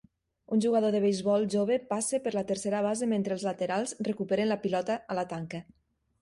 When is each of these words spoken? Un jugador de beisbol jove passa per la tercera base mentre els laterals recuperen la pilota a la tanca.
Un 0.55 0.61
jugador 0.63 0.93
de 0.93 1.01
beisbol 1.01 1.43
jove 1.55 1.77
passa 1.91 2.19
per 2.23 2.33
la 2.37 2.43
tercera 2.53 2.79
base 2.87 3.11
mentre 3.13 3.37
els 3.39 3.45
laterals 3.49 3.95
recuperen 4.09 4.51
la 4.53 4.59
pilota 4.65 4.99
a 5.17 5.21
la 5.21 5.29
tanca. 5.37 5.63